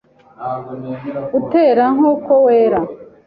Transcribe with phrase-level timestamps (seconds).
[1.37, 2.79] Utera nk’uko wera